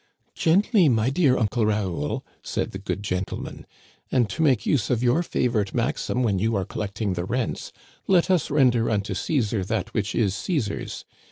[0.33, 3.65] "Gently, my dear Uncle Raoul," said the good gen tleman
[4.11, 7.71] ";"and, to make use of your favorite maxim when you are collecting the rents,
[8.07, 11.05] let us render unto Caesar that which is Caesar's.